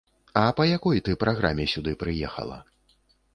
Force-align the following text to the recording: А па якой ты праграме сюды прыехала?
А 0.43 0.45
па 0.59 0.65
якой 0.69 1.01
ты 1.09 1.15
праграме 1.25 1.67
сюды 1.75 1.93
прыехала? 2.05 2.59